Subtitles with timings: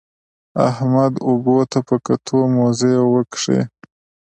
[0.69, 3.59] احمد اوبو ته په کتو؛ موزې وکښې.